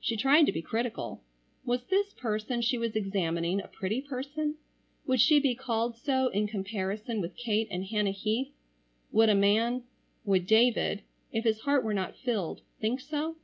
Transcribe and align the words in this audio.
She 0.00 0.16
tried 0.16 0.44
to 0.46 0.50
be 0.52 0.60
critical. 0.60 1.22
Was 1.64 1.84
this 1.86 2.12
person 2.12 2.62
she 2.62 2.76
was 2.78 2.96
examining 2.96 3.60
a 3.60 3.68
pretty 3.68 4.00
person? 4.00 4.56
Would 5.06 5.20
she 5.20 5.38
be 5.38 5.54
called 5.54 5.94
so 5.96 6.26
in 6.30 6.48
comparison 6.48 7.20
with 7.20 7.36
Kate 7.36 7.68
and 7.70 7.84
Hannah 7.84 8.10
Heath? 8.10 8.50
Would 9.12 9.28
a 9.28 9.36
man,—would 9.36 10.48
David,—if 10.48 11.44
his 11.44 11.60
heart 11.60 11.84
were 11.84 11.94
not 11.94 12.16
filled,—think 12.16 12.98
so? 12.98 13.36